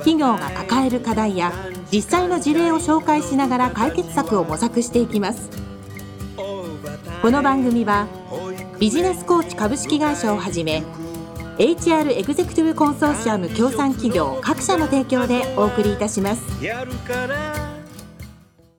[0.00, 1.52] 企業が抱える課題や
[1.92, 5.50] 実際の事例を紹介しながら解決策を模索していきます。
[7.22, 8.08] この番組は
[8.78, 10.82] ビジネスコーチ株式会社をはじめ
[11.58, 16.42] HR エグゼクティブコンソーシアム協賛企業各社の提供でお送りいたします。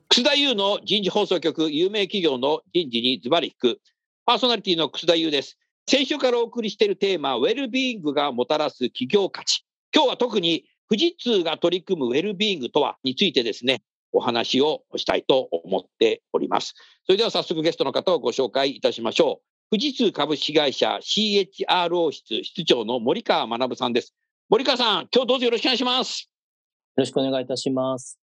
[0.10, 3.80] 楠田優の人事放送局有名企業の人事にズバリ引く
[4.26, 5.60] パーソナリティの楠田優です。
[5.88, 9.64] 先週からお送りしているテーマウェルビーイングがもたらす企業価値。
[9.94, 16.74] 今日は特に富士通が取り組むウェルビーイングとはについてですね、お話をしたいと思っております。
[17.06, 19.40] それでは早速ゲストの方をご紹介いたしましょ
[19.72, 19.78] う。
[19.80, 24.14] 富士通株式会社 CHRO 室室長の森川学さんです。
[24.50, 26.30] 森川さん、今日どうぞよろしくお願いします。
[26.98, 28.20] よろしくお願いいたします。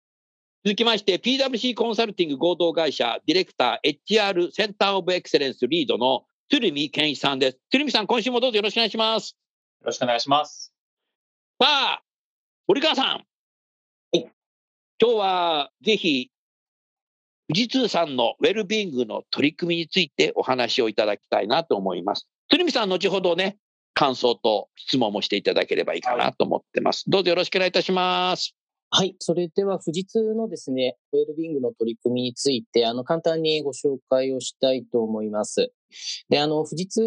[0.64, 7.58] 続きまして、PWC コンサルティング合同会社ディレクター HR センターオブエクセレンスリードの鶴見健一さんです。
[7.70, 9.36] 鶴見さん、今週もどうぞよろしくお願いします。
[9.82, 10.72] よろしくお願いします。
[11.60, 12.02] さあ、
[12.66, 13.06] 森川さん。
[13.06, 13.18] は
[14.14, 14.32] い。
[14.98, 16.30] 今日はぜひ、
[17.46, 22.26] 富士通さんのウェルビーイングの取り組みについてお話をいただきたいなと思います。
[22.48, 23.58] 鶴見さん、後ほどね、
[23.92, 27.04] 感想と質問もしていただければいいかなと思ってます。
[27.06, 28.54] どうぞよろしくお願いいたします。
[28.88, 29.14] はい。
[29.18, 35.70] それでは、富士通のですね、ウェルビーイングの取り組みについて、あの、簡単にご紹介をしたいと思います。
[36.28, 37.02] で、あの、富士通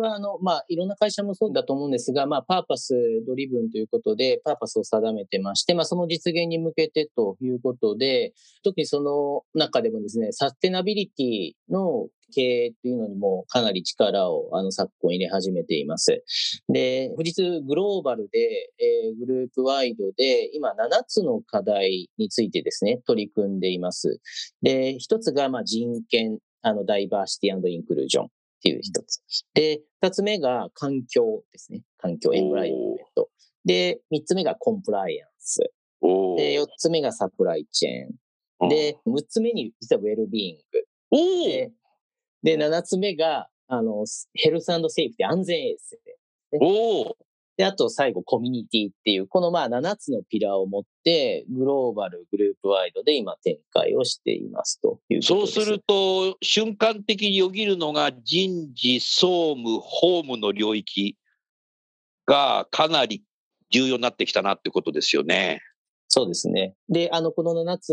[0.00, 2.94] は、あの、まあ、いろんな会社もそうだと思うんですが、まあ、パーパス
[3.26, 8.32] ドリブンということで、パーパスを定めてまして、まあ、その実現に向けてということで、
[8.62, 16.22] 特にその中でもですね、サステナビリティの経営っていうのにもかなり力をあの昨今入れ始めています。
[16.68, 24.20] で、富士通グローバルで、えー、グループワイドで今7つの課題についてですね、取り組んでいます。
[24.62, 28.28] で、一つがまあ人権あの、ダイバーシティインクルージョンっ
[28.62, 29.20] ていう一つ。
[29.54, 31.82] で、二つ目が環境ですね。
[31.98, 33.28] 環境、エンブライオメント。
[33.64, 35.70] で、三つ目がコンプライアンス。
[36.36, 38.68] で、四つ目がサプライチェーン。
[38.68, 41.72] で、六つ目に実はウェルビーイング。
[42.42, 45.98] で、で七つ目が、あの、ヘルスセーフティ安全衛生。
[46.60, 47.16] お
[47.58, 61.16] で、あと最後コミュニティっていう、このまあ7つのピラーを持って、グローバル、グループワイドで今展開をしていますというそうすると、瞬間的によぎるのが人事、総務、法務の領域
[62.26, 63.24] がかなり
[63.72, 65.60] 重要になってきたなってことですよね。
[66.10, 66.74] そうですね。
[66.88, 67.90] で、あの、この7つ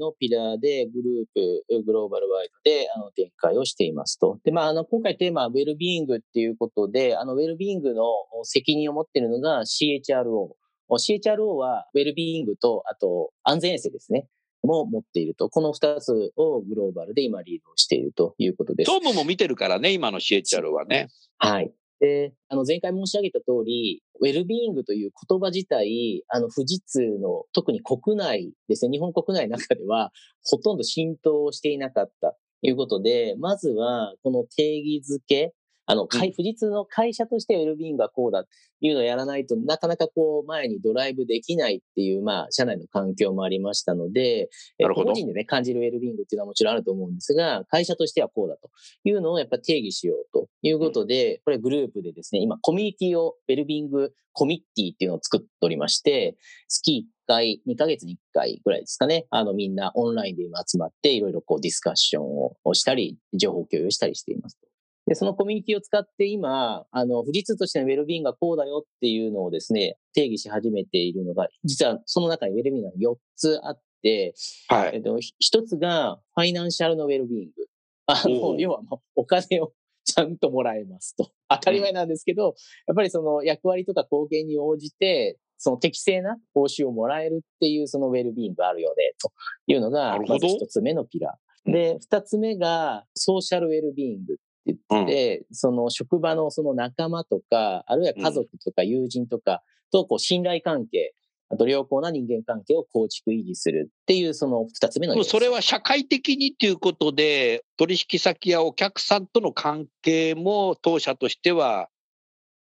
[0.00, 4.38] のピラーでグループ、グローバルワイドであの展開をしていますと。
[4.42, 8.04] で、まあ、あの、今回テーマはウェルビーイングっていうことで、あの、ウェルビーイングの
[8.44, 10.54] 責任を持っているのが CHRO。
[10.90, 14.26] CHRO はウェルビーイングと、あと安全衛生ですね。
[14.62, 15.50] も持っていると。
[15.50, 18.90] この2つをグローバルで今リードしているということです。
[18.90, 21.08] 総務も見てるからね、今の CHRO はね。
[21.36, 21.72] はい。
[22.00, 30.12] で、あの、前回申し上げた通り、ウェルビーイングという言葉自体、あの、富士通の特に国内ですね、日本国内の中では
[30.44, 35.54] ほとんど浸透していなかったということで、まずはこの定義づけ、
[35.90, 38.50] あの、富士通の会社としてウェルビーイングはこうだって
[38.86, 44.50] いうのをやらないとなかなかこう前にドライブできないっていう、まあ、社内の環境もありましたので、
[44.94, 48.70] 個人でね、感じるウェルビーイングっていうのはもちろんあると思うんですが、会社としてはこうだと
[49.04, 56.36] いうのをやっぱ定義しようということで、これグループでですね、今コミュニティをウェルビーイングコミッティっていうのを作っておりまして、
[56.68, 59.26] 月1回、2ヶ月に1回ぐらいですかね。
[59.30, 62.24] あの、みんなオンラインで今集まって、いろいろこうディスカッション
[62.64, 64.67] をしたり、情報共有したりしています。
[65.08, 74.34] で、そのコミュニティを使って今、あの、富士通としてのウェルビーンがこうだよっていうのをですね、定義し始めているのが、実はその中にウェルビーンが4つあって、
[74.68, 74.96] はい。
[74.96, 77.66] えっと、1つがファイナンシャルのウェルビーング。
[78.06, 78.80] あの、要は
[79.16, 79.72] お金を
[80.04, 81.30] ちゃんともらえますと。
[81.48, 82.54] 当たり前なんですけど、
[82.86, 89.32] やっぱりその役割とか貢献に応じて、その適正な報酬をもらえるっていうそのウェルビーングあるよね、と
[89.66, 91.72] いうのが、まず一つ目のピラー。
[91.72, 94.36] で、二つ目がソーシャルウェルビーングっ
[94.74, 99.62] て言って、うん、その職場のその仲間とか、あるいは家族とか友人とか
[99.92, 101.14] とこう信頼関係、
[101.50, 111.88] あと良好な人間関係を構築維持するっていうその二つ目のそれは社会的にということで、取引先やお客さんとの関係も当社としては、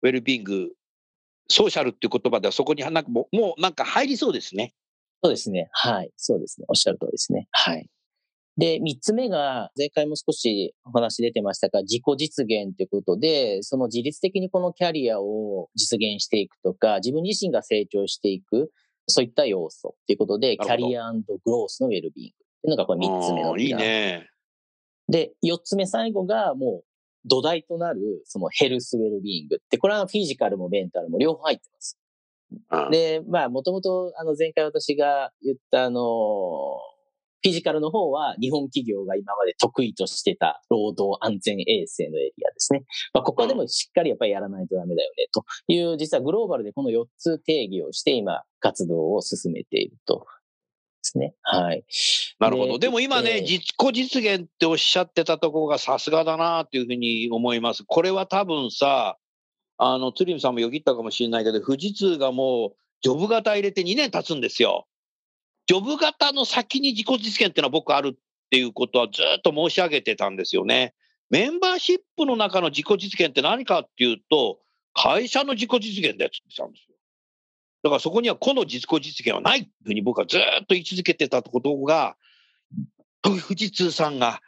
[0.02, 0.70] ウェルビーング、
[1.48, 4.74] ソーシャルっていう言葉ではそこになんかもうもうなんか入りそうですね。
[5.24, 5.70] そうですね。
[5.72, 6.12] はい。
[6.18, 6.66] そうですね。
[6.68, 7.48] おっしゃる通りですね。
[7.52, 7.88] はい。
[8.62, 18.72] で、三つ目が、前回も少しお話出てましたが、自己実現ということで、その自律的にこのキャリアを実現していくとか、自分自身が成長していく、
[19.08, 22.36] そういった要素ということで、キャリアグロースのウェルビーイング。
[22.36, 24.30] っていうのがこれ三つ目のうんいいね。
[25.10, 26.86] で、四つ目最後がもう
[27.26, 29.56] 土台となるそのヘルスウェルビーイング。
[29.56, 31.98] って、これはフィジカルもメンタルも両方入ってます。
[32.70, 36.78] うんで、まあ、もともと、あの、前回私が言った、あの、
[37.44, 42.84] フィジカルの方は日本企業が今まで得意としてた労働安全衛生のエリアですね。
[43.14, 50.26] まあ、ここはでもしっかりやっぱりやらないとダメだよね、という、実はグローバルでこの4つ定義をして今、活動を進めていると。
[51.02, 51.34] ですね。
[51.42, 51.84] はい。
[52.40, 52.80] なるほど。
[52.80, 57.84] でも今ね、えー自己実現っておっしゃってたところがさすがだなっていうふうに思います。
[57.86, 59.18] これは多分さ、
[59.78, 62.72] あの、鶴見さんもよぎったかもしれないけど、富士通がもう、
[63.02, 64.86] ジョブ型入れて2年経つんですよ。
[65.68, 68.18] ジョブ型の先に自己実現っていうのは僕あるっ
[68.50, 70.94] ていうことはずっと申し上げてたんですよね。
[71.30, 74.60] メンバーシップの中の自己実現って何かっていうと、
[74.94, 76.96] 会社の自己実現だよって言ってたんですよ。
[77.84, 82.18] だからそこには個の自己実現はないっていうふうに僕はずっと言い続けてたことが、
[83.24, 84.42] 富士通さんが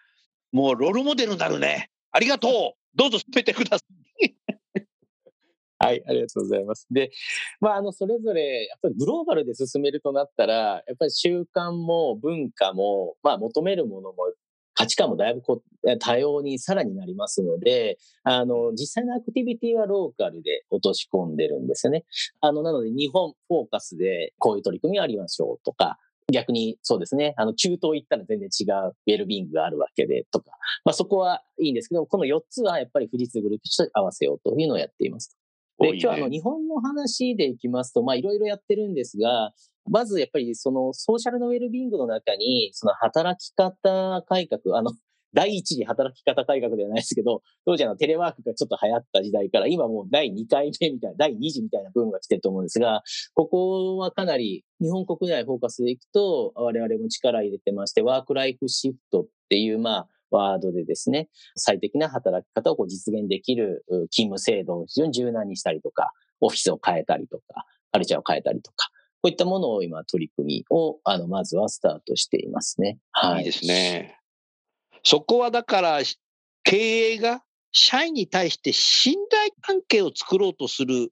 [0.51, 1.89] もうロールモデルになるね。
[2.11, 2.97] ありがとう。
[2.97, 3.85] どうぞ進めてくださ
[4.21, 4.35] い。
[5.83, 6.87] はい、ありがとうございます。
[6.91, 7.11] で、
[7.59, 14.31] まあ、あの、それぞれ、やっぱりグローバルで進めるとなったら、やっぱり習慣も文化も、まあ、求めるものも、
[14.75, 15.61] 価値観もだいぶこ
[15.99, 22.05] 多様にさらになりますので、あの、実際のアクティビティはローカルで落とし込んでるんですよね。
[22.41, 25.99] あの、なので日本フォーカスでこういう取り組みありましょうとか、
[26.31, 30.51] 逆にそうですね、あの、中東行ったら全然違うウェルビーイングがあるわけでとか、
[30.85, 35.37] まあそこはいいんですけど、この4つはやっぱり富士通グループとして合わせようというのをやっています。
[35.79, 39.51] で、今日あの日本の話でいきますと、まあいろいろやってるんですが、
[39.89, 44.91] まずやっぱりそのソーシャルのウェルビングの中に、その働き方改革、あの、
[45.35, 53.01] 第一次働き方改革ではないですけど、当時あのテレワークがちょっと流行った時代から、今もう第2回目みたいな、第2次みたいなブームが来てると思うんですが、
[53.33, 68.89] ここはかなり日本国内フォーカスでいくと、我々も力入れてまして、ワークライフシフトっていう、まあ、ワードでですね、最適な働き方をこう実現できる勤務制度を非常に柔軟にしたりとか、オフィスを変えたりとか、カルチャーを変えたりとか、
[69.21, 72.97] こういったものを今取り組みを、あの、まずはスタートしていますね。
[73.11, 73.39] はい。
[73.39, 74.19] いいですね。
[75.03, 75.99] そこはだから、
[76.63, 81.09] 経営が社員に対して信頼関係を作ろうとする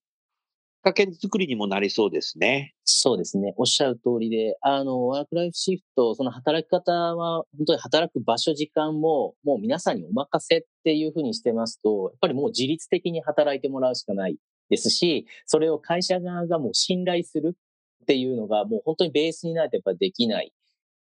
[0.81, 2.73] かけ作りにもなりそうですね。
[2.83, 3.53] そうですね。
[3.57, 14.37] おっしゃる通りで、あの、ワークライフシフト、その働き方は、本当に働く場所、時間も、もう皆さんにお任せっていうふうにしてますと、やっぱりもう自律的に働いてもらうしかない
[14.69, 20.51] ですし、それを会社側がもう信頼するっていうのが、もう本当にベースにないとやっぱりできない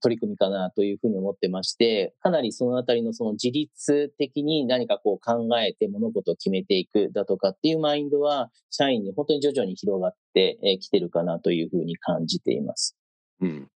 [0.01, 12.97] 取り組みかなというふうに思ってまして、かなりそのあたりのその自律的に何かこう考えて物事を決めていくだとかっていうマインドは、社員に本当に徐々に広がってきてるかなというふうに感じています。
[13.41, 13.69] うん。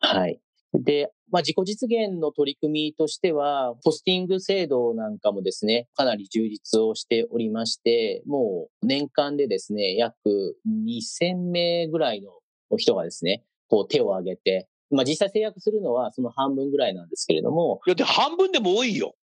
[0.00, 0.40] はい。
[0.74, 12.30] で、まあ、自己実現の取り組みとしては、ポスティング制度なんかもですね、かなり充実をしておりまして、もう年間でですね、約2000名ぐらいの
[12.76, 19.14] 人がですね、こう手を挙げて、まあ、実際制約するのはその半分ぐらいなんですけれども、いや、で、半分でも多いよ。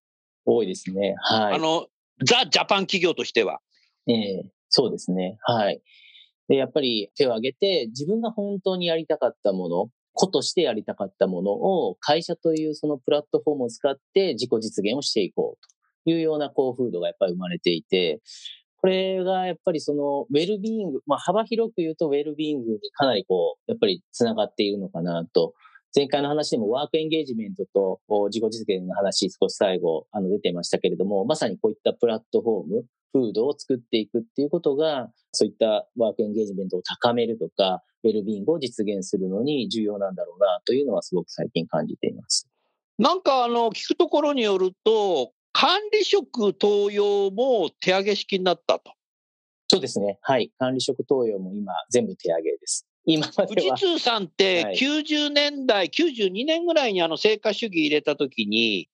[0.46, 1.16] 多いですね。
[1.20, 1.56] はい。
[1.56, 1.88] あの、
[2.24, 3.60] ザ・ジャパン企業としては。
[4.08, 5.38] ええそうですね。
[5.44, 5.82] はい。
[6.48, 15.68] で、やっぱり手を挙げて、自分が本当にやりたかったもの、子としてやりたかったものを、会社というそのプラットフォームを使って自己実現をしていこう
[16.06, 18.22] というような幸風土がやっぱり生まれていて、
[18.86, 25.56] これがやっぱりそのウェルビーイング、まあ幅広く言うとウェルビーイングにかなりこう、やっぱり繋がっているのかなと。
[25.96, 42.48] 前回の話でもワークエンゲージメントと自己実現の話少し最後あの出てましたけれども、まさにこういったプラットフォーム、風土を作っていくっていうことが、そういったワークエンゲージメントを高めるとか、ウェルビーイングを実現するのに重要なんだろうなというのはすごく最近感じています。
[43.00, 48.92] なんか、あの、聞くところによると、管理職登用も手上げ式になったと。
[49.70, 50.20] そうですね。
[50.22, 50.52] はい。
[50.60, 52.86] 管理職登用も今全部手上げです。
[53.06, 53.78] 今ま富では。
[53.78, 58.90] 士通さんってはい90年代、92年ぐらいにあの成果主義入れたときに、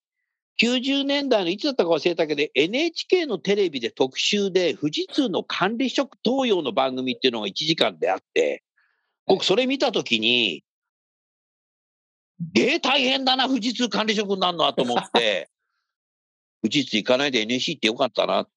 [0.62, 8.62] 90年代のいつだったか忘れたけど、NHK のテレビで特集で富士通の管理職登用の番組っていうのが1時間であって、
[9.26, 10.64] 僕それ見たときに、
[12.56, 15.50] えー、大変だな、富士通管理職になるのはと思って、
[16.62, 18.48] 富士通行かないで NSC ってよかったな、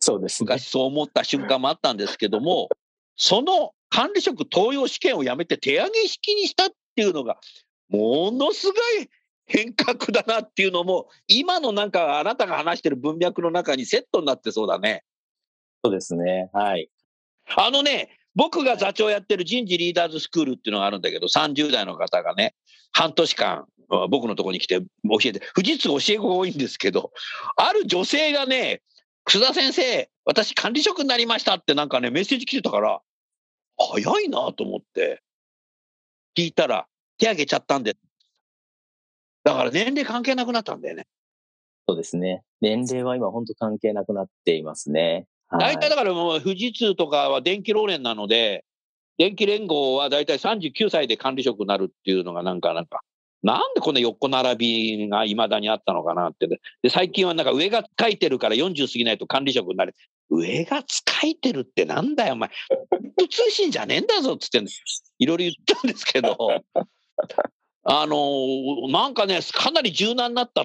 [0.00, 0.46] そうですね。
[0.46, 2.68] 昔そう思った瞬間もあったんですけども、
[3.16, 7.38] その管理職登用試験をやめて手上げ式にしたっていうのが、
[7.88, 9.08] ものすごい
[9.46, 15.04] 変革だなっていうのも、今のなんかあなたが話してる文脈の中にセットになってそうだね。
[15.84, 16.50] そうですね。
[16.52, 16.90] はい。
[17.56, 22.54] あのね、僕が座長やってる人事リーダーズスクールっていうのがあるんだけど、30代の方がね、
[22.92, 24.86] 半年間、僕のところに来て教
[25.24, 27.12] えて、富士通教え子が多いんですけど、
[27.56, 28.82] ある女性がね、
[29.24, 33.00] 楠田先生、私管理職になりましたってなんかね、メッセージ来てたから、
[33.78, 35.22] 早いなと思って、
[36.36, 36.86] 聞いたら、
[37.18, 37.96] 手挙げちゃったんで。
[39.44, 41.06] だから年齢関係なくなったんだよね。
[41.88, 42.42] そうですね。
[42.60, 45.26] 年齢は今本当関係なくなっていますね。
[45.48, 48.64] はい大体だからもう富士通とかは電気老連なので、
[49.18, 53.00] 電気連合は大体39歳で管理職になるっていうのがなんか、なんか、
[53.42, 54.56] なんでこんな横並
[54.96, 56.48] びが未だにあったのかなって。
[56.48, 56.58] で、
[56.90, 59.94] 最近はなんか上が書いてるから40過ぎないと管理職になれ。
[60.30, 62.50] 上が使いてるってなんだよ、お前。
[63.30, 64.58] 通信じゃねえんだぞっつって、
[65.18, 66.36] いろいろ言ったんですけど、
[67.84, 70.64] あのーなんかね、かなり柔軟になったっ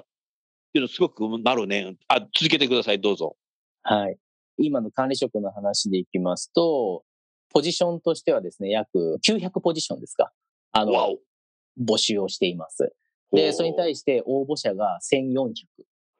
[0.74, 1.96] ていうのすごくなるね。
[2.08, 3.36] あ、続けてください、どうぞ。
[3.84, 4.18] はい。
[4.58, 7.04] 今の管理職の話でいきますと、
[7.54, 10.32] ポジションとしてはですね、約900ポジションですか。
[10.72, 11.18] あの。
[11.80, 12.94] 募集をしています。
[13.32, 15.54] で、それに対して応募者が1400。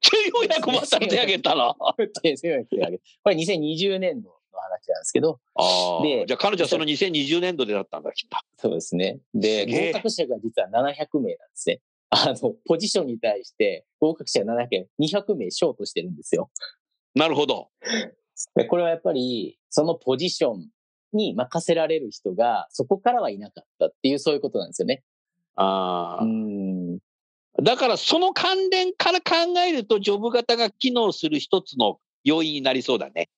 [0.02, 1.76] 1400また手挙げたら。
[2.24, 6.04] で1400手挙げこれ2020年度の話なんですけど、ああ。
[6.04, 8.38] でじゃあ彼女はその2020年度でだったんだ、きっと。
[8.58, 9.20] そうですね。
[9.34, 11.82] で、合格者が実は700名なんですね。
[12.10, 14.68] あの、ポジションに対して合格者が700
[15.00, 16.50] 名、200名ショートしてるんですよ。
[17.16, 17.70] なるほど。
[18.56, 20.68] でこれはやっぱり、そのポジション
[21.14, 25.04] に任せられる人が、そこからはいなかったっていう、そういうことなんですよね。
[25.56, 26.26] あ。
[27.62, 29.36] だからその関連から考
[29.68, 33.30] えると、ジョブ型が機能する一つの要因になりそうだね。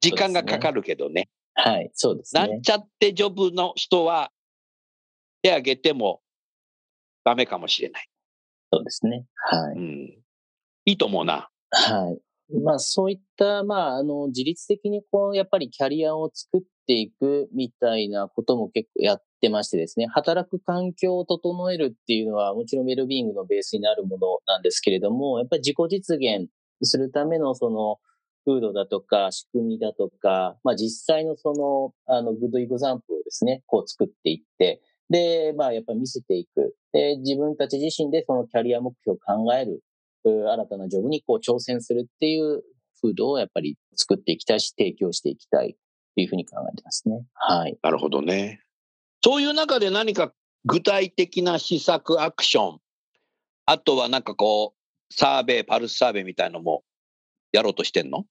[0.00, 1.28] 時間がかかるけどね。
[1.54, 2.40] はい、そうですね。
[2.46, 4.30] なんちゃってジョブの人は
[5.42, 6.20] 手挙げても
[7.24, 8.08] ダメかもしれない。
[8.72, 9.24] そうですね。
[9.36, 9.78] はい。
[9.78, 10.18] うん。
[10.84, 11.48] いいと思うな。
[11.70, 12.20] はい。
[12.62, 26.48] まあそういった、まああの、自律的にこう、やっぱりキャリアを作っていくみたいなことも結構やってましてですね、働く環境を整えるっていうのはもちろんウェルビーイングのベースになるものなんですけれども、やっぱり自己実現
[26.82, 27.98] するためのその、
[28.48, 36.76] 風土だとか仕組みだとか、まあ実際のその、あの、 good example をですね、こう作っていって、で、まあやっぱり見せていく。
[36.92, 39.82] で、自分たち自身でそのキャリア目標を考える。
[40.24, 42.62] 新たなジョブにこう挑戦するっていう
[43.00, 45.76] 風土をやっぱり作っていきたいし、提供していきたい
[46.14, 47.24] というふうに考えてますね。
[47.34, 47.76] はい。
[47.82, 48.60] なるほどね。
[49.26, 50.32] そういう中で何か
[50.66, 52.78] 具体的な施策、アクション、
[53.64, 56.84] あとはなんかこう、サーベイ、パルスサーベイみたいのも
[57.50, 58.24] やろうとしてんの？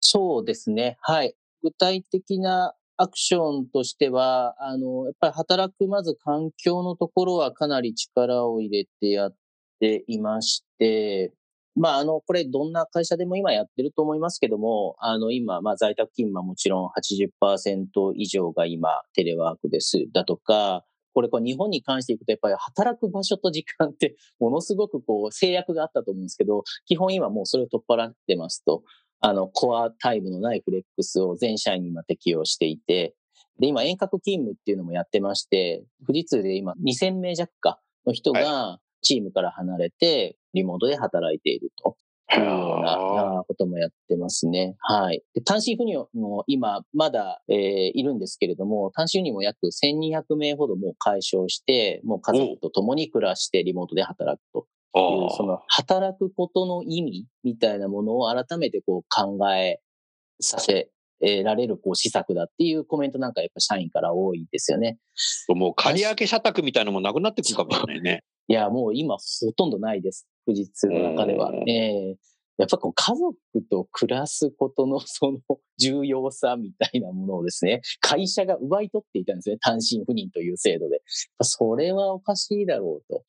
[0.00, 0.96] そうですね。
[1.00, 1.36] はい。
[1.62, 9.36] 具体的なアクションとしては、あの、やっぱり働くまず環境のところはかなり力を入れてやっ
[9.78, 11.32] ていまして、
[11.76, 20.06] まあ、あの、これどんな会社でも今やってると思いますけども、あの、今、まあ、在宅勤務はもちろん80%以上が今テレワークです。
[20.12, 28.82] だとか、これこう日本に関していくとやっぱり働く場所と時間って ものすごくこう制約があったと思うんですけど、基本今もうそれを取っ払ってますと、
[29.20, 33.14] あの、コアタイムのないフレックスを全社員に今適用していて、
[33.58, 41.96] で、今遠隔勤務っていうのもやってまして、富士通で今2000名弱かの人がチームから離れてリモートで働いていると。
[42.32, 44.76] いうようなこともやってますね。
[44.80, 45.22] はい。
[45.34, 47.56] で単身赴任も今まだ、えー
[47.94, 54.66] いるんですけれども、単身赴任も約1200名ほどもう解消して、もう家族と共に暮らしてリモートで働くと
[54.98, 59.80] いう、その働くことの意味みたいなものを改めてこう考え
[60.40, 60.88] させ
[61.20, 64.98] られるこう施策だっていうコメントなんかやっぱ社員から多いですよね。
[65.48, 68.24] もう借り上げ社宅みたいなのもなくなってくるかもしれないね。
[68.48, 70.26] いや、もう今ほとんどないです。
[70.46, 71.50] 富士通の中では。
[71.50, 72.16] うんええ
[72.56, 73.36] やっぱこう家族
[73.68, 75.40] と暮らすことの その
[75.76, 79.58] 重要さみたいなものをですね、会社が奪い取っていたんですね。
[79.58, 81.02] 単身赴任という制度で。
[81.42, 83.24] それはおかしいだろうと。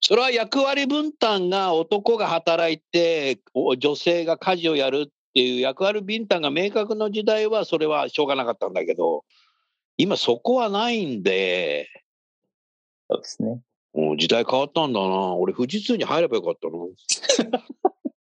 [0.00, 9.24] それは役割分担が男が働いて、お女性が家事をやるっていう役割分担が明確の時代はそれはしょうがなかったんだけど、
[9.98, 11.88] 今そこはないんで、
[13.10, 13.60] そうですね。
[13.96, 15.34] もう時代変わったんだな。
[15.34, 16.76] 俺富士通に入ればよかったな。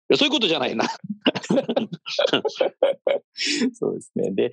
[0.06, 0.84] いやそういうことじゃないな。
[3.72, 4.30] そうですね。
[4.32, 4.52] で、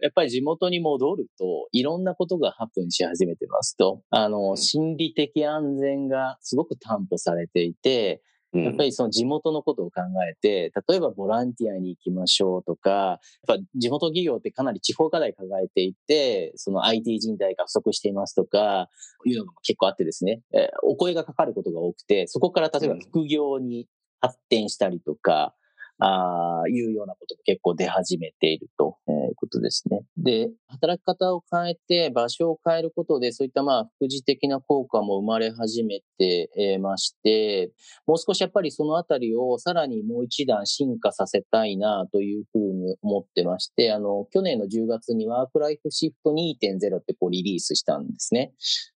[0.00, 18.88] やっぱり地元に戻ると、いろんなことがハプンし始めてますと、あの、心理的安全がすごく担保されていて、うんやっぱりその地元のことを考えて、例えばボランティアに行きましょうとか、やっぱ地元企業ってかなり地方課題抱えていて、その IT 人材が不足していますとか、
[19.24, 23.86] いうのも結構あってですね、えーお声がかかることが多くて、そこから例えば副業に
[24.20, 25.54] 発展したりとか、
[26.00, 30.02] ああいうようなことも結構出始めているとえーいうことですね。
[30.16, 37.70] で、働き方を変えて場所を変えることで、そういったまあ副次的な効果も生まれ始めてえーまして、
[38.06, 48.52] もう少しやっぱりそのあたりをさらにもう一段進化させたいなというふうに思ってまして、あの、去年の10月にワークライフシフト2.0ってこうリリースしたんですね。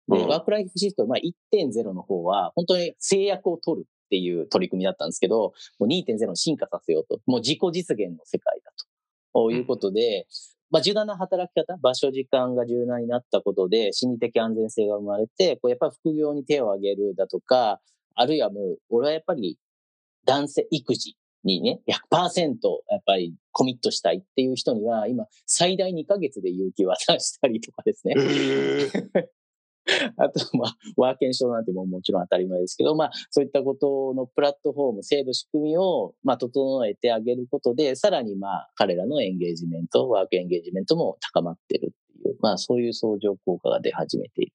[0.09, 1.19] で、うんワークライフシフト、まあ
[1.55, 7.21] 1.0の方は本当に制約を取るっていう取り組みだったんですけど、もう2.0に進化させようと。
[7.27, 8.71] もう自己実現の世界だ
[9.33, 10.29] ということで、
[10.71, 17.81] まあ、柔軟な働き方、場所、時間が柔軟になったことで、心理的安全性が生まれて、こうやっぱり副業に手を挙げるだとか、
[18.15, 19.59] あるいはもう、俺はやっぱり
[20.25, 21.81] 男性育児にね、
[22.13, 22.55] 100%
[22.91, 28.15] やっぱりコミットしたいっていう人には、今、最大2ヶ月で有給渡したりとかですね。
[30.17, 44.53] あと、まあ、ワーケンションなんてもうもちろん当たり前ですけど、まあ、そういったことのプラットフォーム、制度、仕組みを、まあ、整えてあげることで、さらに、まあ、彼らのエンゲージメント、ワークエンゲージメントも高まってるっていう、まあ、そういう相乗効果が出始めている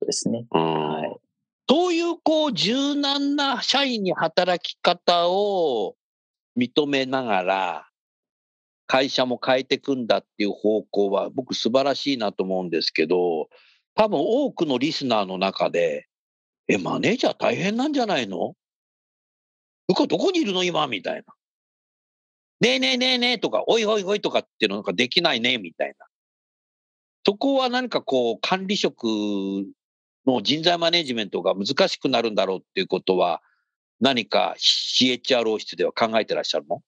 [0.00, 0.46] とですね。
[0.50, 1.22] はい。
[1.68, 5.96] そういうこう柔軟な社員に働き方を
[6.58, 7.88] 認めながら
[8.86, 13.48] 会社も変えていくんだっていう方向は僕素晴らしいなと思うんですけど
[13.94, 16.06] 多分多くのリスナーの中で
[16.68, 18.54] えマネージャー大変なんじゃないの
[19.88, 20.86] 僕はどこにいるの今？
[20.86, 21.34] みたいな。
[22.60, 26.06] ねえねえねえねえとかおいおいおいとかっていうのなんかできないねみたいな。
[27.26, 29.04] そこは何かこう管理職
[30.26, 33.42] の人材マネジメントが難しくなるんだろうっていうことは、
[34.00, 36.80] 何か CHRO 室では考えてらっしゃるの？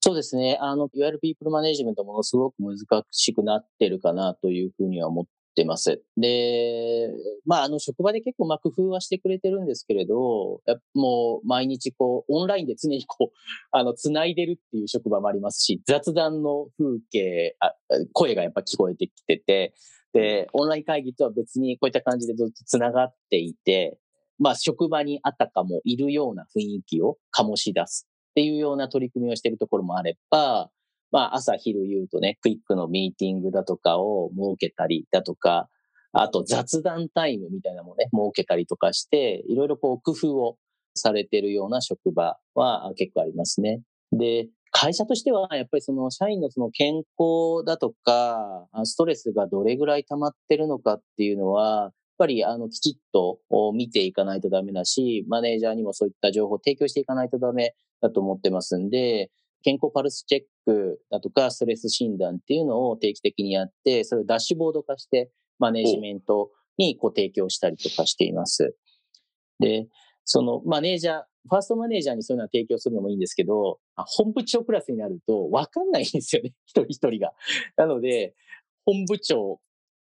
[0.00, 0.58] そうですね。
[0.60, 2.78] あの、いわゆるピープルマネジメントものすごく難
[3.10, 5.24] しくなってるかなというふうには思っ
[5.56, 6.02] てます。
[6.16, 7.10] で、
[7.46, 10.60] まあ、あの、職場で結構、まあ、工夫はしてくれてるんですけれど、
[10.94, 13.36] もう、毎日こう、オンラインで常にこう、
[13.72, 17.74] あの、繋いでるっていう職場もありますし、雑談の風景、あ
[18.12, 19.74] 声がやっぱ聞こえてきてて、
[20.12, 23.98] で、オンライン会議とは別にこういった感じでずっと繋がっていて、
[24.38, 30.70] まあ、職場にあたかもいるような雰囲気を醸し出すっていうような取り組みをしているところもあれば、
[31.16, 35.66] まあ、朝、昼、夕とね、クイックのミーティングだとかを設けたりだとか、
[36.12, 40.58] あと雑談タイムみたいなのもね、設けたりとかして、いろいろこう工夫を
[40.94, 43.80] されてるような職場は結構ありますね。
[44.12, 53.38] で、会社としては、やっぱりその社員のその健康だとか、ストレスがどれぐらい溜まってるのかっていうのは、やっぱりあのきちっと
[53.72, 59.30] 見ていかないとダメだし、マネージャーにもそういった情報を提供していかないとダメだと思ってますんで、
[59.66, 68.76] 健康パルスチェックだとか、ストレス診断っていうのを定期的にやって、それをダッシュボード化して、マネジメントにこう提供したりとかしています。
[69.58, 69.88] で、
[70.24, 77.32] そのマネージャー、ファーストマネージャーにそういうのは提供するのもいいんですけど、本部長クラスになると分かんないんですよね、 一人一人が。
[77.76, 78.36] なので、
[78.84, 79.60] 本部長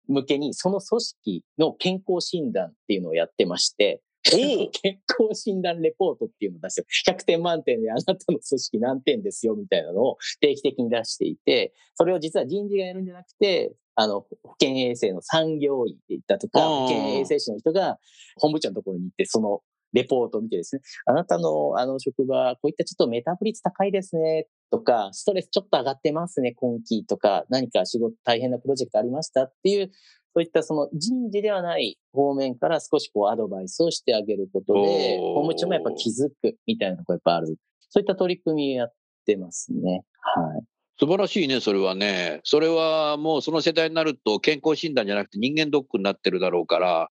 [0.08, 4.00] 向けにその組織の健康診断っていうのをやってまして、
[4.72, 6.86] 健康診断レポートっていうのを出してる、
[7.18, 16.80] 100点満点であなたの組織何点ですよみたいなのを定期的に出していて、それを実は人事がやるんじゃなくて、あの、保健衛生の産業医だとか、あー。
[16.82, 17.98] 保健衛生士の人が
[18.36, 29.90] 本部長のところに行って、そのレポートを見てですね、あなたのあの職場、こういったちょっとメタボ率高いですね、とか、ストレスちょっと上がってますね、今期とか、何か仕事大変なプロジェクトありましたっていう、
[30.34, 37.56] そういったその人事ではない方面から少しこうアドバイスをしてあげることで、おー本部長もやっぱ気づくみたいなとこやっぱある。
[37.88, 38.92] そういった取り組みやっ
[39.26, 40.04] てますね。
[40.20, 40.62] はい。
[41.00, 42.40] 素晴らしいね、それはね。
[42.44, 47.08] それはもうその世代になると健康診断じゃなくて人間ドックになってるだろうから、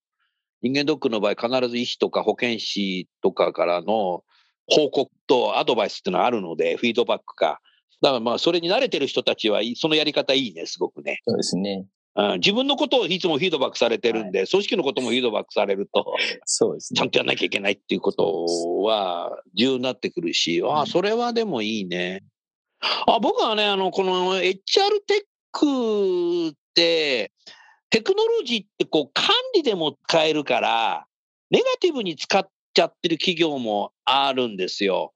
[0.62, 4.22] 人間ドックの場合必ず医師とか保健師とかからの
[4.68, 7.58] 報告とアドバイスっていうのはあるので、フィードバックが。
[8.00, 11.18] だからまあそれに慣れてる人たちはそのやり方いいね、すごくね。
[11.26, 11.84] そうですね。
[12.16, 16.98] うん、自分のことをいつもフィードバックされてるんで、組織のこともフィードバックされると、そうですね。
[16.98, 22.22] ちゃんとやんなきゃいけないっていうことは重要になってくるし、ああ、それはでもいいね。
[23.06, 24.54] あ僕はね、あの、この HR
[25.06, 27.32] テックって、
[27.90, 31.06] テクノロジーってこう管理でも使えるから、
[31.50, 35.12] ネガティブに使っちゃってる企業もあるんですよ。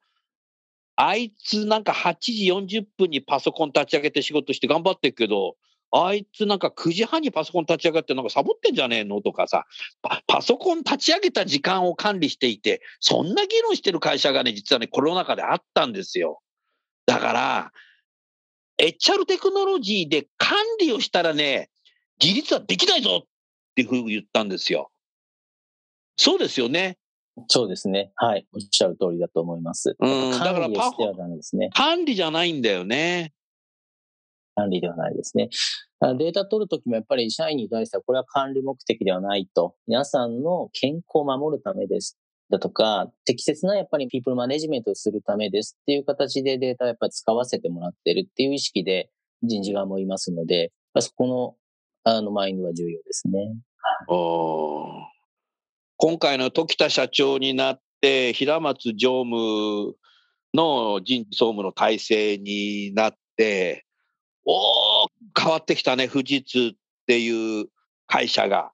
[0.97, 5.57] あいつなんか8時40分にパソコン立ち上げて仕事して頑張ってるけど、
[5.93, 9.23] あいつなんか9時半にパソコン立ち上がってなんかサボってんじゃねえの？
[9.23, 9.65] とかさ
[10.03, 16.41] パ、パソコン立ち上げた時間を管理していて、そんな議論してる会社がね、実はね、コロナ禍であったんですよ。
[17.07, 17.73] だから、
[18.79, 21.71] HR テクノロジーで管理をしたらね、
[22.21, 23.27] 自立はできないぞっ
[23.77, 24.91] ていうふうに言ったんですよ。
[26.17, 26.99] そうですよね。
[27.49, 28.13] そうですね。
[28.17, 28.47] はい。
[28.53, 29.97] おっしゃる通りだと思います。
[29.99, 31.71] うんだから管理をしてはダメですね。
[31.75, 33.33] 管理じゃないんだよね。
[34.55, 35.49] 管理ではないですね。
[36.01, 39.75] データ取るときもやっぱり社員に対してはこれは管理目的ではないと。
[39.87, 42.19] 皆さんの健康を守るためです。
[42.51, 49.09] だとか、適切なやっぱりピープルマネジメントをするためですっていう形でデータをやっぱり使わせてもらってるっていう意識で
[49.43, 51.57] 人事側もいますので、そこの
[52.05, 53.57] あのマインドは重要ですね。
[55.97, 59.95] 今回の時田社長になって、平松常務
[60.53, 63.87] の人事総務の体制になって、
[64.45, 66.77] おー変わってきたね、富士通っ
[67.07, 67.67] ていう
[68.07, 68.73] 会社が。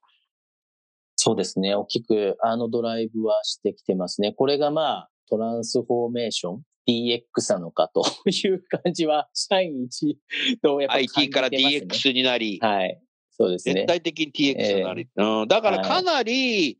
[1.16, 1.74] そうですね。
[1.74, 4.32] 大きくあのドライブはしてきてますね。
[4.32, 10.18] これがまあトランスフォーメーション DX なのかという感じは 社員一
[10.62, 13.00] 同やっぱ感じてますね IT から DX になり、はい。
[13.30, 13.86] そうですね絶。
[13.86, 16.78] 対的に TX になり、うん、だからかなり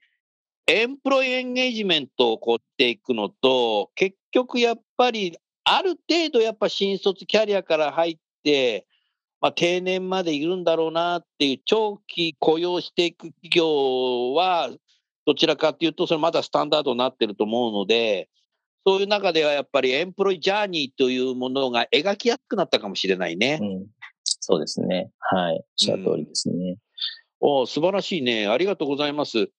[0.67, 8.21] エンプロイエンゲージメントをこうしていくのと、結局やっぱりある程度やっぱ新卒キャリアから入って、
[9.41, 14.71] まあ、定年までいるんだろうなっていう長期雇用していく企業は
[15.27, 18.29] どちらかというとそれまだスタンダードになってると思うので
[18.87, 23.59] そういう中ではやっぱりエンプロイジャーニーというものが描きやすくなったかもしれないね。
[23.61, 23.87] うん。
[24.25, 25.11] そうですね。
[25.19, 25.57] はい。
[25.57, 26.77] おっしゃる通りですね。
[27.41, 28.47] お素晴らしいね。
[28.47, 29.51] ありがとうございます。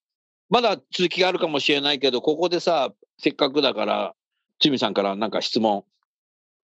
[0.49, 4.13] まだ続きがあるかもしれないけど、ここでさ、せっかくだから、
[4.59, 5.83] ちみさんからなんか質問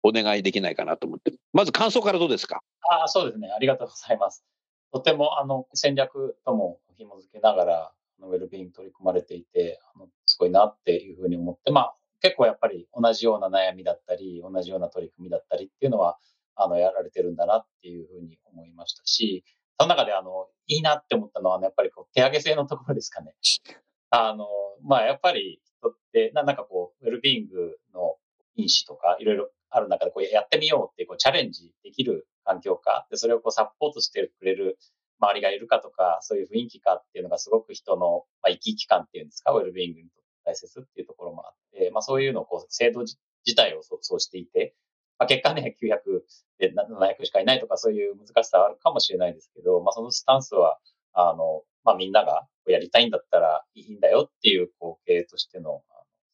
[0.04, 1.34] お願いできないかなと思って。
[1.54, 2.62] まず感想からどうですか？
[2.90, 3.50] あそうですね。
[3.56, 4.44] ありがとうございます。
[4.92, 16.18] とてもあの戦略とも紐づけながら、あのウェルビーイング取り組まれていて、あのすごいなっていうふうに思って、まあ結構やっぱり同じような悩みだったり、同じような取り組みだったりっていうのは、
[16.56, 19.44] あのやられてるんだなっていうふうに思いましたし、
[19.80, 23.34] その中であのいいなって思ったのは、ね、やっぱりこう手上げ制のところですかね。
[24.12, 24.48] あの、
[24.84, 28.18] まあやっぱり人って、ななんかこう、ウェルビーイングの
[28.56, 34.78] 因子とかいろいろある中でこうやってみようってうこうチャレンジできる環境か、でそれをこうサポートしてくれる
[35.22, 43.18] 周りがいるかとか、そういう雰囲気かっていうのがすごく人の、まあ、生き生き感っていうんですか、ウェルビーイングにとって大切っていうところもあって、まあそういうのをこう制度自
[43.56, 44.74] 体をそうしていて、
[45.20, 46.22] まあ、結果ね、900
[46.60, 50.80] で700しかいないとかそういう難しさはあるかもしれないですけど、まあそのスタンスは、
[51.14, 55.84] あの、まあみんながやりたいんだったらいいんだよっていう、こう、経営としての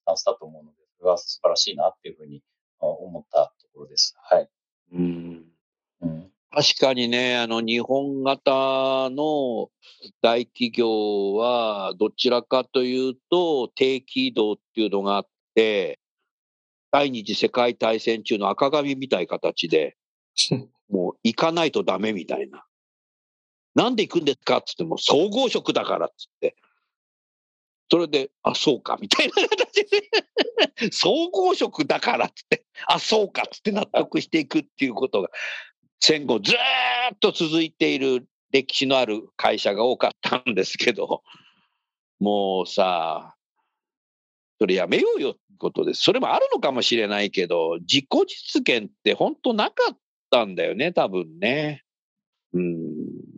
[0.01, 2.43] スタンスだと思うので、それは素晴らしいなっていうふうに
[2.79, 4.15] 思ったところです。
[4.17, 4.49] はい。
[4.93, 5.45] うん
[6.01, 6.31] うん。
[6.51, 9.69] 確かにね、あの日本型の
[10.21, 15.99] 大企業はどちらかというと低軌道っていうのがあって、
[16.91, 19.97] 第二次世界大戦中の赤紙みたい形で、
[20.89, 22.65] もう行かないとダメみたいな。
[23.75, 26.55] なんで行くんですかっつっても、総合職だからっつって。
[27.89, 35.29] それで、あ、そうか、みたいな形で、 総合職だからっって、あ、そうかっつって納得していくっていうことが、
[35.99, 41.23] 戦後ずっと続いている歴史のある会社が多かったんですけど、
[42.19, 43.35] もうさ、
[44.59, 46.01] それやめようよってことです。
[46.01, 49.97] それもあるのかもしれないけど、自己実現って本当なかっ
[50.31, 51.83] たんだよね、多分ね。
[52.53, 52.81] うん、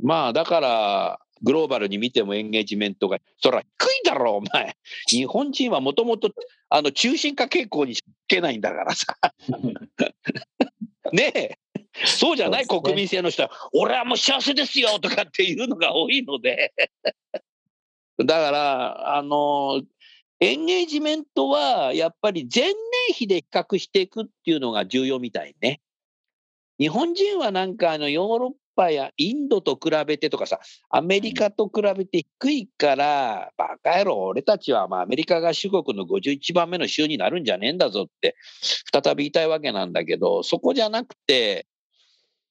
[0.04, 4.76] まあだから、グローバルに見てもエンゲージメントが、そら低いだろう、お前。
[5.10, 6.32] 日本人はもともと、
[6.70, 9.18] あの、中心化傾向にしけないんだからさ。
[11.14, 11.58] ねえ。
[12.06, 16.74] そうじゃないね国民性の人は、俺はもう幸せですよとかっていうのが多いので。
[18.20, 19.82] だから、あの、
[20.40, 22.74] エンゲージメントはやっぱり前年
[23.14, 25.82] 比で比較していくっていうのが重要みたいね。
[26.78, 30.60] 日本人はなんかあのヨーロッパやインドと比べてとかさ、
[30.90, 38.36] アメリカと比べて低いから、バカ野郎、俺たちはまあアメリカが主国の51番目の州になるんじゃねえんだぞって、
[38.94, 41.66] 再び言いたいわけなんだけど、そこじゃなくて、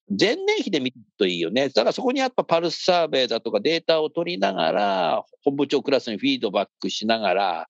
[0.09, 1.69] 前年比で見るといいよね。
[1.69, 7.67] だからそこにやっぱパルスサーベイだとかデータを取りながら、本部長クラスにフィードバックしながら、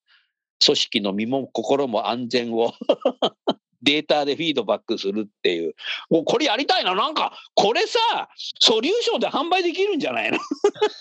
[0.63, 2.73] 組織の身も心も安全を
[3.81, 5.75] データでフィードバックするっていう。
[6.09, 6.95] もうこれやりたいな。
[6.95, 7.99] なんか、これさ、
[8.59, 10.39] ソリューションで販売できるんじゃないの？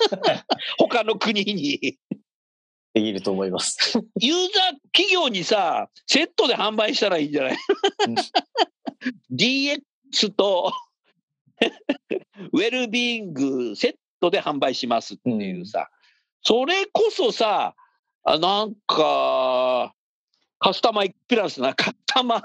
[0.78, 1.96] 他の国に。
[2.94, 3.98] できると思います。
[4.20, 7.56] ユーザー企業にさ、セットで販売したらいいんじゃない？
[8.08, 8.14] うん
[9.34, 9.80] ?DX
[10.36, 10.72] と
[12.52, 15.90] ウェルビーイングセットで販売しますっていうさ、
[16.42, 17.74] それこそさ、
[18.24, 19.94] あなんか、
[20.58, 22.36] カスタマーエクスペリエンスな、カスタマ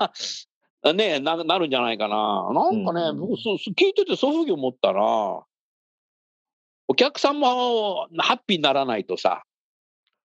[0.84, 2.50] ー、ねな、なるんじゃないかな。
[2.54, 5.44] なんかね、うん僕そうそう聞いててそういうふうに思ったな。
[6.88, 9.44] お客さんもハッピーにならないとさ、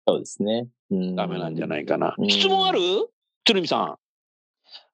[0.07, 0.69] そうですね。
[0.91, 2.15] うんダメなんじゃないかな。
[2.19, 2.81] うん質問ある？
[3.45, 3.97] 鶴見さん。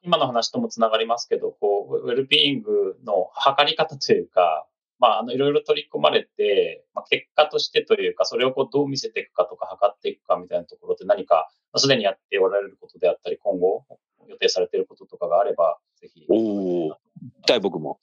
[0.02, 4.66] 今の話ともつながりますけど、こう、ウェルビーイングの測り方というか、
[4.98, 13.84] まあ、あの、いろいろ取り組まれて、まあ、結果としてというか、それをこう、どう見せていくかとか、測っていくかみたいなところって何か、まあすでにやっておられることであったり、今後
[14.28, 16.24] 予定されていることとかがあれば、ぜひ。
[16.28, 16.98] おお。
[17.60, 17.98] 僕も。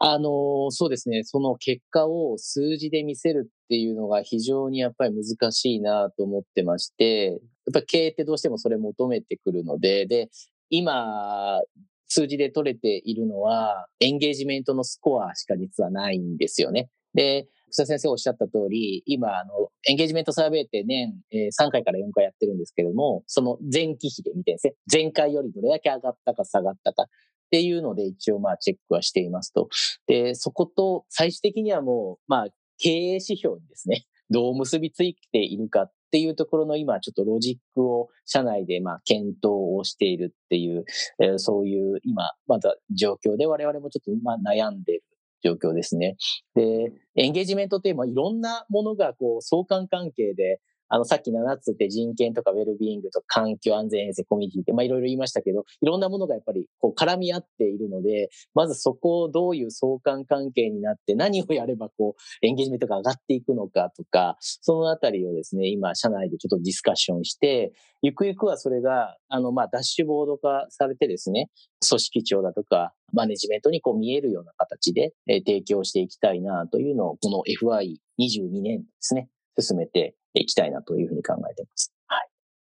[0.00, 1.24] あのーそうですね。
[1.24, 7.38] その結果を数字で見せるっていうのが非常にやっぱり難しいなと思ってまして、やっ
[7.72, 10.28] ぱり経営ってどうしてもそれ求めてくるので、で、
[10.70, 11.60] 今、
[12.08, 16.88] 数字で取れているのは、エンゲージメントのスコアしか実はないんですよね。
[17.14, 24.74] で、草先生おっしゃった通り、今、あの、エンゲージメントサーベイって年、えー3回から4回やってるんですけども、その前期比で見てですね。
[24.90, 27.06] 前回よりどれだけ上がったか下がったかっ
[27.50, 29.68] ていうので一応まあチェックはしていますと。
[30.06, 32.46] で、そこと最終的にはもう、まあ、
[32.78, 40.84] 経営指標にですね、どう結びついているかっっていうところの今ちょっとロジックを社内でまあ検討をしているっていう、
[41.20, 45.04] えーそういう今まだ状況で我々もちょっとまあ悩んでいる
[45.42, 46.16] 状況ですね。
[46.54, 71.50] で、エンゲージメントってまあいろんなものがこう相関関係であの、さっき7つって人権とかウェルビーイングとか環境安全衛生コミュニティって、まあいろいろ言いましたけど、いろんなものがやっぱりこう絡み合っているので、まずそこをどういう相関関係になって何をやればこう、エンゲージメントが上がっていくのかとか、そのあたりをですね、今社内でちょっとディスカッションして、ゆくゆくはそれが、あの、まあダッシュボード化されてですね、
[71.86, 81.92] 組織長だとか、マネジメントにこう見えるような形で、えー提供していきたいなというのを、この FI22 年ですね、進めていきたいなというふうに考えています。
[82.06, 82.28] はい。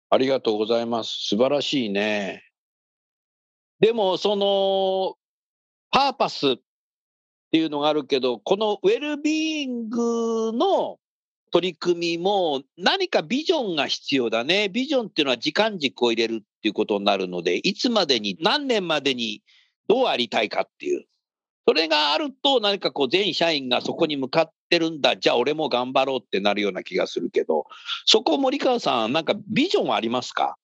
[0.09, 1.09] ありがとうございます。
[1.27, 2.43] 素晴らしいね。
[3.79, 5.15] でも、その、
[5.91, 6.55] パーパスっ
[7.51, 10.97] ていうのがあるけど、このウェルビーイングの
[11.51, 14.67] 取り組みも何かビジョンが必要だね。
[14.69, 19.41] ビジョンっていうのは時間軸を入れるっていうことになるので、いつまでに、何年までに
[19.87, 21.05] どうありたいかっていう。
[21.67, 25.17] それがあると何かこう全社員がそこに向かってるんだ。
[25.17, 27.65] じゃあ俺も頑張ろうってなるような気がするけど、
[28.05, 30.55] そこ森川さん、なんかビジョンはありますか？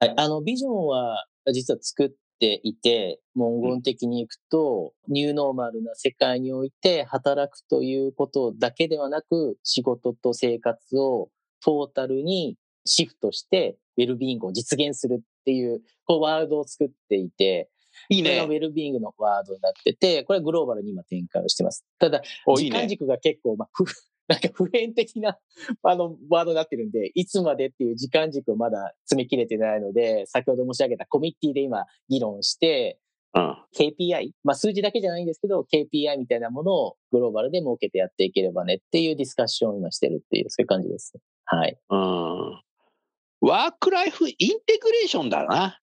[0.00, 11.30] はい、あの、ビジョンは実は作っていて、文言的にいくと、ニューノーマルな世界において働くということだけではなく、仕事と生活を
[11.64, 17.70] トータルにシフトして、ウェルビーイングを実現するっていう、こうワールドを作っていて、
[18.08, 18.30] いいね。
[18.30, 21.84] これがウェルビーイングのワードになってて、これはグローバルに今展開をしてます。
[21.98, 22.22] ただ。
[22.56, 23.84] 時間軸が結構、まあ、ふ、
[24.28, 25.38] なんか普遍的な、
[25.82, 32.98] あの、ワードになってるんで、いつまでっていう時間軸をまだ詰め切れてないので、先ほど申し上げたコミッティで今議論して、
[33.34, 33.56] うん。
[33.78, 41.12] KPI、まあ数字だけじゃないんですけど、KPI みたいなものをグローバルで設けてやっていければねっていうディスカッションを今してるっていう、そういう感じです。
[41.44, 41.78] はい。
[41.90, 42.62] うん。
[43.42, 45.78] ワークライフインテグレーションだな。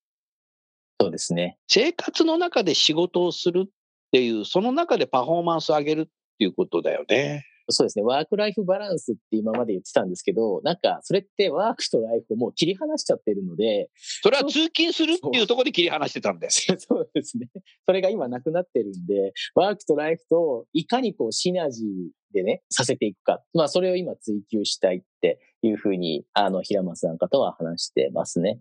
[1.03, 1.57] そうですね。
[1.67, 3.69] 生活の中で仕事をするっ
[4.11, 6.05] ていう、その中でパフォーマンスを上げるっ
[6.37, 7.45] ていうことだよね。
[7.69, 8.03] そうですね。
[8.03, 13.89] ワークライフバランスって今まで言ってたんですけど、なんかそれってワークとライフをもう切り離しちゃってるので、
[14.21, 16.51] それは通勤するっていうところで切り離してたんだよ。
[16.51, 16.67] そ
[16.99, 17.47] うですね。
[17.85, 23.41] それが今なくなってるんで、ワークとライフといかにこうシナジーでね、させていくか。
[23.53, 28.59] まあそれを今追求したいっていうふうに、あの、平松さん方は話してますね。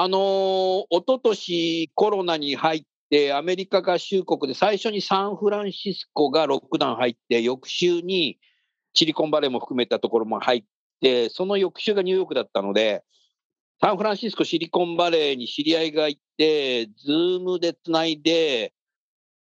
[0.00, 8.38] あのー、一昨年コロナに入って、アメリカ合衆国で最初にサンフランシスコがロックダウン入って、翌週に
[8.94, 10.64] シリコンバレーも含めたところも入っ
[11.00, 13.02] て、その翌週がニューヨークだったので、
[13.80, 18.74] サンフランシスコ、シリコンバレーに知り合いがいて、ズームでつないで、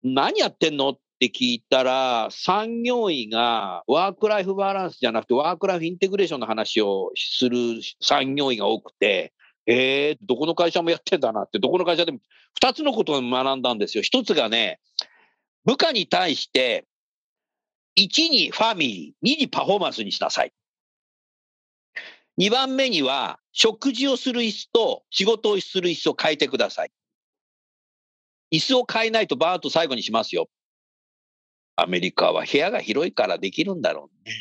[0.03, 9.35] 何やってんのって聞いたら、産業医がワークライフバランスじゃなくて、 work life integration の話をする産業医が多くて、
[9.71, 12.21] えー、どこの会社もやってんだなって、どこの会社でも
[12.63, 14.03] 2つのことを学んだんですよ。
[14.03, 14.81] 1つがね、
[15.67, 16.87] 部下に対して、
[17.99, 20.53] 1にファミリー、2にパフォーマンスにしなさい。
[22.41, 26.91] 2番目には、食事をする椅子と仕事をする椅子を変えてください。
[28.51, 30.49] 椅子を変えないとバーッと最後にしますよ。
[31.77, 34.35] アメリカは部屋が広いからできるんだろうね。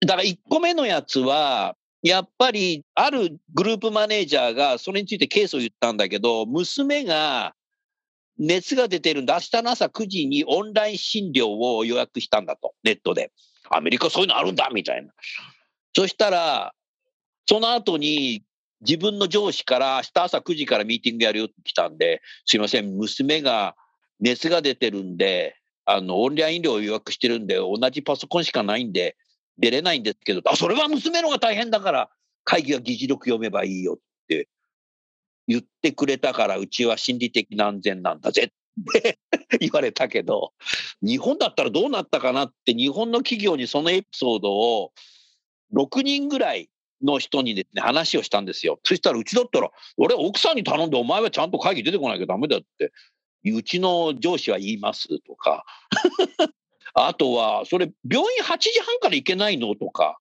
[0.00, 7.54] だから1個目のやつは、やっぱりあるグループマネージャーがそれについてケースを言ったんだけど、娘が
[8.38, 13.30] 熱が出てるんで、明日の朝9時にオンライン診療を予約したんだと、ネットで。
[13.70, 15.12] アメリカそういうのあるんだ、みたいな。
[15.94, 16.74] そしたら、
[17.46, 18.42] その後に
[18.80, 23.76] 自分の上司から明日朝9時からミーティングやるよって来たんで、すいません、娘が
[24.18, 29.16] 熱が出てるんで、あの、オンライン医療を予約してるんで、同じパソコンしかないんで、
[29.58, 32.10] 出れないんですけど、あ、それは娘の方が大変だから、
[32.44, 34.48] 会議は議事録読めばいいよって
[35.46, 39.18] 言ってくれたから、うちは心理的な安全なんだぜって
[39.60, 40.52] 言われたけど、
[41.02, 44.92] 日本だったらどうなったかなって、日本の企業にそのエピソードを
[45.72, 46.70] 6人ぐらい
[47.02, 48.80] の人にですね、話をしたんですよ。
[48.84, 52.92] そしたら、うちだったら、俺奥さんに頼んで、お前はちゃんと会議出てこなきゃダメだって、
[53.44, 55.64] うちの上司は言いますとか、
[56.94, 59.74] あとは、それ、病院8時半から行けないの？
[59.74, 60.18] とか、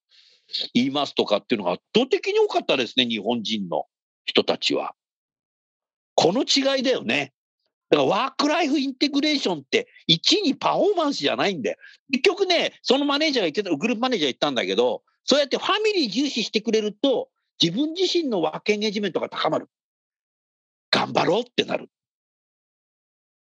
[0.74, 3.86] 言いますとかっていうのが圧倒的に多かったですね、日本人の
[4.26, 4.94] 人たちは。
[6.16, 7.34] この違いだよね。
[7.90, 11.78] だからワークライフインテグレーションって、一にパフォーマンスじゃないんで、
[12.12, 17.30] 結局ね、そのマネージャーが言ってた、グループマネージャー言ったんだけど、そうやってファミリー重視してくれると、
[17.62, 19.70] 自分自身のワークエンゲージメントが高まる。
[20.90, 21.90] 頑張ろうってなる。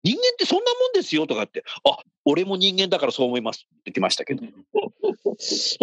[0.03, 4.43] 人間ってそんなもんですよとかって、あ、俺も人間だからそう思いますって言ってましたけど。
[4.43, 5.37] こ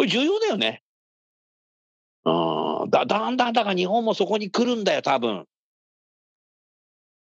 [0.03, 0.84] れ重要だよね。
[2.25, 5.45] うんだだんだんだから日本もそこに来るんだよ、多分。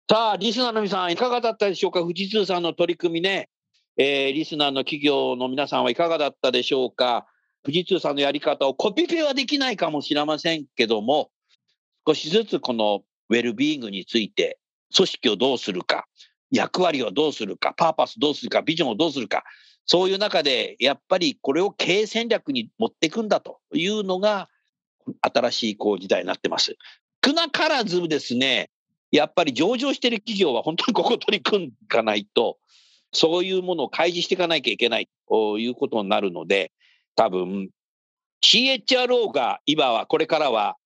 [0.09, 2.00] さあ、リスナーの皆さん、いかがだったでしょうか？
[2.00, 3.48] 富士通さんの取り組みね。
[3.96, 7.26] えー、リスナーの企業の皆さんはいかがだったでしょうか？
[7.62, 11.30] 富士通さんのやり方をコピペはできないかもしれませんけども、
[12.07, 14.59] 少しずつこのウェルビーイングについて、
[14.94, 16.07] 組織をどうするか、
[16.55, 19.45] 役割をどうするか、パーパスどうするか、ビジョンをどうするか、
[19.87, 24.49] そういう中で、やっぱりこれを経営戦略に持っていくんだというのが、
[25.21, 26.77] 新しいこう時代になってます。
[27.25, 28.71] 少なからずですね、
[29.11, 32.59] やっぱり上場している企業は本当に ここ取り組んでいかないと、
[33.12, 36.73] そういうものを開示していかなきゃいけないということになるので、
[37.17, 37.71] 多分、
[38.43, 40.77] CHRO が今は、これからは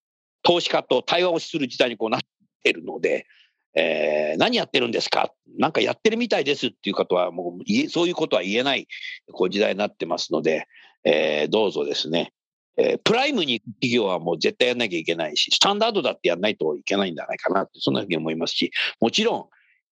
[0.43, 2.21] 投資家と対話をする時代にこうなっ
[2.63, 3.27] てるので、
[3.75, 5.33] えー、何やってるんですか？
[5.59, 8.89] なんかやってるみたいですっていう方は、もうそういうことは言えない
[9.33, 10.67] こう時代になってますので、
[11.05, 12.33] えー、どうぞですね、
[12.77, 19.47] えー、プライムに企業はもう絶対やんなきゃいけないし、スタンダードだってやんないといけないんじゃないかなって、そんなふうに思いますし、もちろん、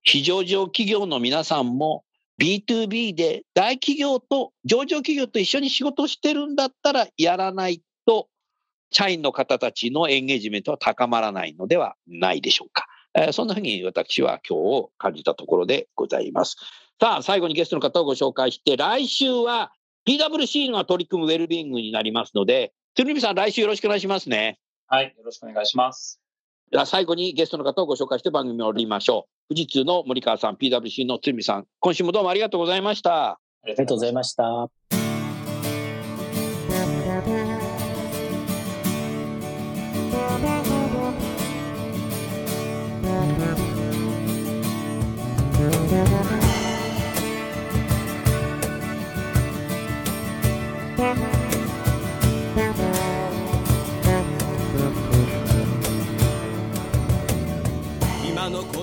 [0.03, 2.05] 非上場企業の皆さんも
[2.41, 8.29] B2B で大企業と上場企業と一緒に仕事してるんだったらやらないと、
[8.91, 12.87] 社員の方たちのエンゲージメントは高まらないのではないでしょうか。
[13.15, 16.57] えー、そんなふうに私は今日感じたところでございます。
[17.01, 19.73] さあ、最後にゲストの方をご紹介して、来週は
[20.07, 24.59] PWC が取り組むウェルビーイングになりますので、鶴見さん、来週よろしくお願いしますね。
[24.87, 26.21] はい、よろしくお願いします。
[26.71, 29.55] では最後にゲストの方をご紹介して番組を終わりましょう。
[29.55, 33.33] 富士通の森川さん、PWC の鶴見さん、今週もどうもありがとうございました。
[33.33, 35.02] ありがとうございました。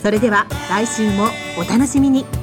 [0.00, 1.28] それでは来週も
[1.58, 2.37] お楽しみに。